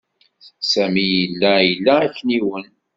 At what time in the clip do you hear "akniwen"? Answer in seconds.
2.05-2.65